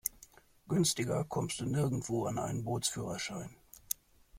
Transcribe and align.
Günstiger 0.67 1.23
kommst 1.25 1.59
du 1.59 1.65
nirgendwo 1.67 2.25
an 2.25 2.39
einen 2.39 2.63
Bootsführerschein. 2.63 3.55